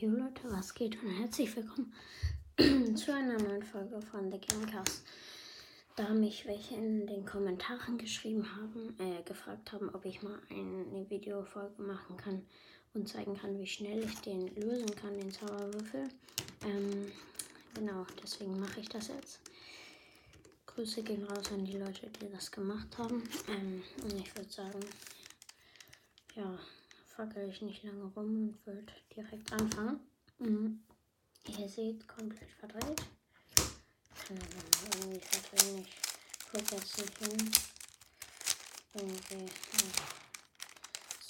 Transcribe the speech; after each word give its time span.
Jo 0.00 0.10
Leute, 0.10 0.42
was 0.44 0.72
geht 0.74 1.02
und 1.02 1.10
herzlich 1.10 1.56
willkommen 1.56 1.92
zu 2.94 3.12
einer 3.12 3.36
neuen 3.36 3.64
Folge 3.64 4.00
von 4.00 4.30
The 4.30 4.38
Gamecast. 4.38 5.02
Da 5.96 6.10
mich 6.10 6.46
welche 6.46 6.76
in 6.76 7.04
den 7.08 7.26
Kommentaren 7.26 7.98
geschrieben 7.98 8.46
haben, 8.54 8.94
äh, 9.00 9.24
gefragt 9.24 9.72
haben, 9.72 9.92
ob 9.92 10.04
ich 10.04 10.22
mal 10.22 10.38
eine 10.50 11.10
Videofolge 11.10 11.82
machen 11.82 12.16
kann 12.16 12.46
und 12.94 13.08
zeigen 13.08 13.36
kann, 13.36 13.58
wie 13.58 13.66
schnell 13.66 14.04
ich 14.04 14.14
den 14.20 14.46
lösen 14.54 14.94
kann, 14.94 15.18
den 15.18 15.32
Zauberwürfel. 15.32 16.08
Ähm, 16.64 17.10
genau, 17.74 18.06
deswegen 18.22 18.60
mache 18.60 18.78
ich 18.78 18.88
das 18.88 19.08
jetzt. 19.08 19.40
Grüße 20.66 21.02
gehen 21.02 21.24
raus 21.24 21.50
an 21.50 21.64
die 21.64 21.76
Leute, 21.76 22.08
die 22.22 22.30
das 22.30 22.52
gemacht 22.52 22.96
haben. 22.98 23.24
Ähm, 23.48 23.82
und 24.04 24.12
ich 24.12 24.32
würde 24.36 24.48
sagen, 24.48 24.78
ja, 26.36 26.56
fackel 27.18 27.48
ich 27.48 27.60
nicht 27.62 27.82
lange 27.82 28.04
rum 28.14 28.48
und 28.54 28.64
würde 28.64 28.92
direkt 29.16 29.52
anfangen. 29.52 29.98
Mhm. 30.38 30.84
Ihr 31.58 31.68
seht, 31.68 32.06
komplett 32.06 32.48
verdreht. 32.60 33.02
Kann 34.24 34.38
aber 34.38 35.00
irgendwie 35.00 35.20
verdrehen. 35.26 35.84
Ich 35.84 36.52
gucke 36.52 36.76
jetzt 36.76 36.96
nicht 36.98 37.18
hin. 37.18 37.50
Irgendwie. 38.94 39.46
Ja. 39.46 39.90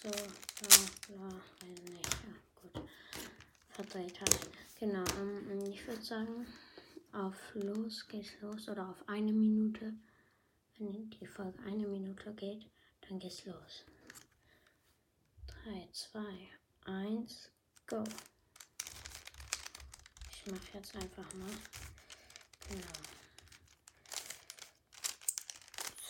So, 0.03 0.11
bla, 0.11 0.77
bla, 1.07 1.31
weiß 1.61 1.91
nicht. 1.91 2.05
Ja, 2.05 2.34
gut. 2.61 2.89
Verdreht 3.70 4.20
hat. 4.20 4.39
Genau, 4.79 5.05
ähm, 5.19 5.73
ich 5.73 5.87
würde 5.87 6.03
sagen, 6.03 6.47
auf 7.12 7.34
los 7.55 8.07
geht's 8.09 8.39
los 8.43 8.69
oder 8.69 8.91
auf 8.91 9.09
eine 9.09 9.33
Minute. 9.33 9.95
Wenn 10.77 11.09
die 11.09 11.27
Folge 11.27 11.59
eine 11.65 11.87
Minute 11.87 12.34
geht, 12.34 12.67
dann 13.09 13.19
geht's 13.19 13.47
los. 13.47 13.84
3, 15.65 15.89
2, 15.93 16.21
1, 16.87 17.51
go. 17.87 18.05
Ich 20.31 20.47
mache 20.47 20.61
jetzt 20.75 20.95
einfach 20.95 21.33
mal. 21.34 21.51
Genau. 22.69 22.87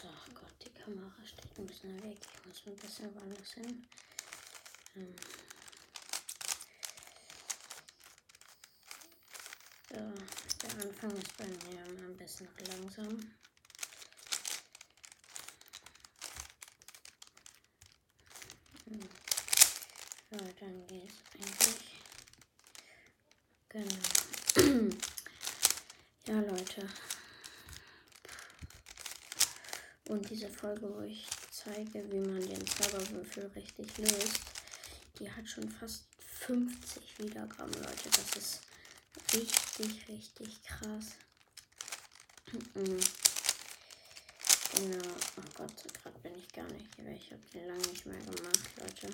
So, 0.01 0.09
Gott, 0.35 0.55
die 0.65 0.71
Kamera 0.71 1.13
steht 1.25 1.59
ein 1.59 1.67
bisschen 1.67 2.03
weg. 2.03 2.19
Ich 2.21 2.47
muss 2.47 2.63
ein 2.67 2.77
bisschen 2.77 3.15
woanders 3.15 3.53
hin. 3.55 3.87
Ähm. 4.97 5.15
So, 9.89 9.97
der 10.63 10.85
Anfang 10.85 11.11
ist 11.13 11.37
bei 11.37 11.47
mir 11.47 11.85
ein 11.85 12.17
bisschen 12.17 12.49
langsam. 12.67 13.19
So, 20.31 20.37
dann 20.37 20.87
geht 20.87 21.09
es 21.09 21.23
eigentlich. 21.35 22.03
Genau. 23.71 24.91
ja, 26.27 26.41
Leute. 26.41 26.87
Und 30.09 30.29
diese 30.29 30.51
Folge, 30.51 30.95
wo 30.95 31.01
ich 31.01 31.27
zeige, 31.51 32.11
wie 32.13 32.21
man 32.21 32.47
den 32.47 32.67
Zauberwürfel 32.67 33.47
richtig 33.55 33.97
löst, 33.97 34.41
die 35.19 35.31
hat 35.31 35.49
schon 35.49 35.71
fast 35.71 36.05
50 36.41 37.19
Wiedergaben, 37.21 37.73
Leute. 37.73 38.11
Das 38.11 38.37
ist 38.37 38.61
richtig, 39.33 40.09
richtig 40.09 40.63
krass. 40.63 41.17
genau. 42.75 42.99
Oh 45.37 45.51
Gott, 45.55 45.85
gerade 46.03 46.19
bin 46.19 46.35
ich 46.37 46.49
gar 46.53 46.67
nicht 46.73 46.95
hier. 46.97 47.09
Ich 47.13 47.33
habe 47.33 47.43
den 47.55 47.67
lange 47.67 47.87
nicht 47.87 48.05
mehr 48.05 48.21
gemacht, 48.21 48.71
Leute. 48.79 49.09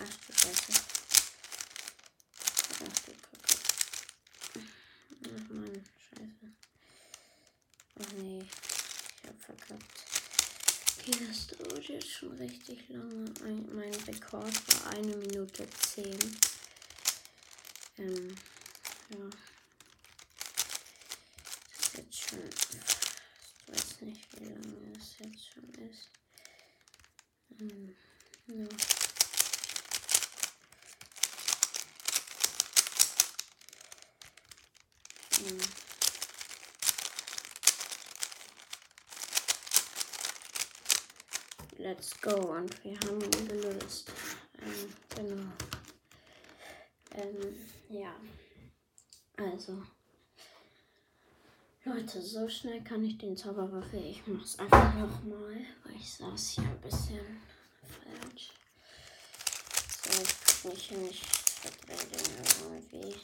Ach 0.00 0.16
du 0.26 0.32
Scheiße. 0.32 0.72
Ach 2.70 2.98
du 3.04 3.12
Kacke. 3.12 3.56
Ach 5.24 5.48
man, 5.50 5.84
Scheiße. 6.08 6.46
Ach 8.00 8.12
nee, 8.16 8.42
ich 8.42 9.28
hab 9.28 9.42
verkackt. 9.42 9.98
Okay, 10.98 11.26
das 11.26 11.46
dauert 11.48 11.88
jetzt 11.88 12.10
schon 12.10 12.32
richtig 12.36 12.88
lange. 12.88 13.32
Mein 13.72 13.94
Rekord 14.06 14.84
war 14.84 14.92
eine 14.92 15.16
Minute 15.16 15.66
zehn. 15.70 16.36
Ähm, 17.98 18.36
ja. 19.10 19.30
Das 21.76 21.86
ist 21.86 21.96
jetzt 21.96 22.30
schon. 22.30 22.48
Ich 22.48 23.74
weiß 23.74 24.00
nicht, 24.02 24.40
wie 24.40 24.44
lange 24.44 24.92
es 24.96 25.18
jetzt 25.18 25.44
schon 25.52 25.68
ist. 25.74 26.08
Ähm, 27.58 27.96
ja. 28.46 28.68
Let's 41.78 42.20
go 42.20 42.34
und 42.34 42.84
wir 42.84 42.98
haben 43.00 43.20
ihn 43.20 43.48
gelöst. 43.48 44.10
Ähm, 44.60 44.92
genau. 45.14 45.52
Ähm, 47.12 47.56
ja. 47.88 48.14
Also. 49.36 49.82
Leute, 51.84 52.20
so 52.20 52.48
schnell 52.48 52.82
kann 52.82 53.04
ich 53.04 53.16
den 53.16 53.36
Zauberwürfel. 53.36 54.04
Ich 54.04 54.26
mach's 54.26 54.58
einfach 54.58 54.92
nochmal, 54.94 55.64
weil 55.84 55.96
ich 55.96 56.12
saß 56.12 56.50
hier 56.50 56.64
ein 56.64 56.80
bisschen 56.80 57.40
falsch. 57.80 58.50
So, 60.02 60.22
ich 60.22 60.40
krieg 60.40 60.64
mich 60.72 60.88
hier 60.88 60.98
nicht 60.98 61.24
verdrehe 61.24 62.00
irgendwie. 62.64 63.14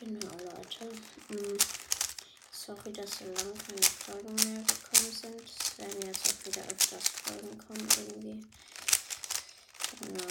Genau, 0.00 0.30
Leute. 0.30 0.86
Mm, 1.28 1.58
sorry, 2.50 2.90
dass 2.90 3.18
so 3.18 3.26
lange 3.26 3.52
keine 3.52 3.82
Folgen 3.82 4.34
mehr 4.34 4.62
gekommen 4.62 5.12
sind. 5.12 5.42
Es 5.44 5.76
werden 5.78 6.00
jetzt 6.06 6.26
auch 6.26 6.46
wieder 6.46 6.62
öfters 6.62 7.08
Folgen 7.08 7.58
kommen 7.58 7.86
irgendwie. 7.98 8.46
Genau. 10.00 10.24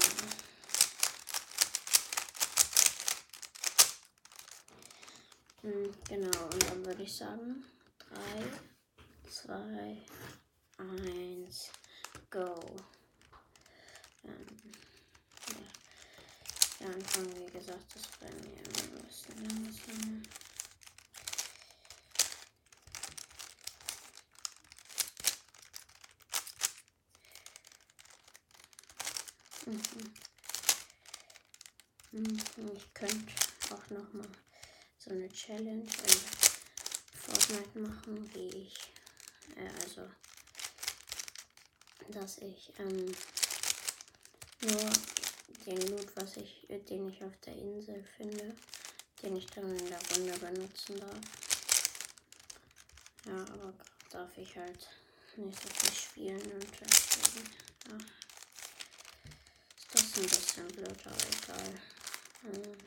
Mm, 5.62 5.94
genau, 6.08 6.44
und 6.46 6.64
dann 6.64 6.86
würde 6.88 7.04
ich 7.04 7.16
sagen, 7.16 7.64
3, 8.00 8.18
2, 9.30 9.98
1, 10.80 11.70
go. 12.32 12.60
Ähm, 14.24 14.48
der 16.90 16.96
Anfang, 16.96 17.26
wie 17.36 17.52
gesagt, 17.52 17.96
ist 17.96 18.20
bei 18.20 18.28
mir 18.28 18.58
ein 18.58 19.06
bisschen 19.06 19.44
langsam. 19.44 20.24
Ich 32.76 32.94
könnte 32.94 33.34
auch 33.70 33.90
noch 33.92 34.14
mal 34.14 34.28
so 34.98 35.12
eine 35.12 35.30
Challenge 35.30 35.84
in 35.84 35.90
Fortnite 37.14 37.80
machen, 37.80 38.34
wie 38.34 38.50
ich, 38.50 38.92
äh, 39.56 39.70
also, 39.84 40.10
dass 42.10 42.40
ich 42.40 42.74
ähm, 42.80 43.14
nur 44.62 44.92
den 45.66 45.82
Loot, 45.90 46.08
was 46.16 46.38
ich, 46.38 46.66
den 46.70 47.10
ich 47.10 47.24
auf 47.24 47.38
der 47.46 47.56
Insel 47.56 48.04
finde, 48.18 48.56
den 49.22 49.36
ich 49.36 49.46
dann 49.48 49.76
in 49.76 49.88
der 49.88 50.00
Runde 50.12 50.38
benutzen 50.38 51.00
darf. 51.00 51.20
Ja, 53.26 53.42
aber 53.54 53.74
darf 54.10 54.38
ich 54.38 54.56
halt 54.56 54.88
nicht 55.38 55.62
so 55.62 55.70
viel 55.70 55.94
spielen 55.94 56.52
und 56.52 56.68
deswegen, 56.82 57.50
ja. 57.88 57.98
Ist 59.78 59.94
das 59.94 60.18
ein 60.18 60.30
bisschen 60.30 60.68
blöd, 60.70 61.06
aber 61.06 61.18
egal. 61.44 61.74
Hm. 62.42 62.78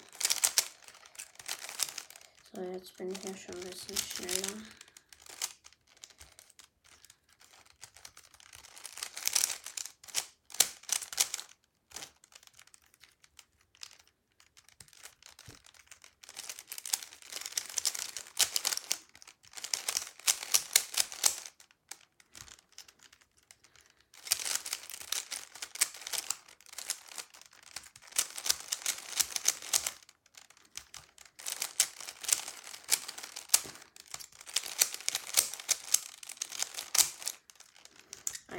So, 2.55 2.61
jetzt 2.63 2.97
bin 2.97 3.11
ich 3.13 3.25
ja 3.25 3.37
schon 3.37 3.55
ein 3.55 3.71
bisschen 3.71 3.97
schneller. 3.97 4.63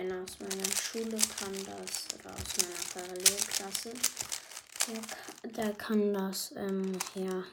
Einer 0.03 0.23
aus 0.23 0.37
meiner 0.39 0.65
Schule 0.75 1.17
kann 1.39 1.53
das, 1.65 2.07
oder 2.19 2.33
aus 2.33 2.57
meiner 2.59 3.07
Parallelklasse, 3.07 3.93
der, 4.87 5.51
der 5.51 5.73
kann 5.75 6.13
das 6.13 6.53
ähm, 6.57 6.91
hier, 7.13 7.45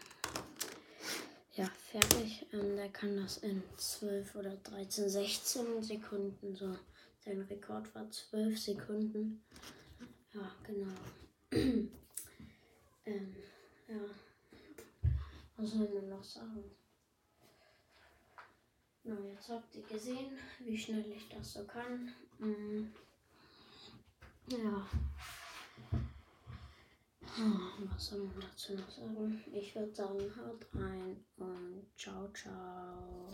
ja, 1.55 1.71
fertig. 1.91 2.47
Ähm, 2.53 2.77
der 2.77 2.89
kann 2.89 3.17
das 3.17 3.39
in 3.39 3.63
12 3.77 4.35
oder 4.35 4.57
13, 4.57 5.09
16 5.09 5.83
Sekunden 5.83 6.57
so. 6.57 6.77
Sein 7.25 7.41
Rekord 7.43 7.95
war 7.95 8.11
12 8.11 8.59
Sekunden. 8.59 9.45
Ja, 10.33 10.51
genau. 10.65 10.95
ähm, 13.05 13.37
ja. 13.89 14.01
Was 15.57 15.71
soll 15.71 15.89
man 15.91 16.09
noch 16.09 16.25
sagen? 16.25 16.65
Na, 19.05 19.17
jetzt 19.33 19.49
habt 19.49 19.75
ihr 19.75 19.83
gesehen, 19.83 20.39
wie 20.59 20.77
schnell 20.77 21.05
ich 21.11 21.29
das 21.29 21.55
so 21.55 21.65
kann. 21.65 22.13
Mhm. 22.39 22.93
Ja. 24.49 24.87
Was 27.93 28.07
soll 28.07 28.21
man 28.25 28.41
dazu 28.41 28.75
noch 28.75 28.91
sagen? 28.91 29.43
Ich 29.53 29.75
würde 29.75 29.95
sagen, 29.95 30.31
haut 30.37 30.67
rein 30.75 31.25
und 31.37 31.87
ciao, 31.97 32.29
ciao. 32.33 33.29